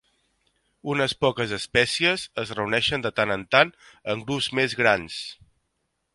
Unes 0.93 1.13
poques 1.25 1.53
espècies 1.57 2.23
es 2.45 2.55
reuneixen 2.61 3.05
de 3.07 3.13
tant 3.21 3.35
en 3.37 3.45
tant 3.57 3.75
en 4.15 4.27
grups 4.31 4.53
més 4.61 4.79
grans. 4.83 5.21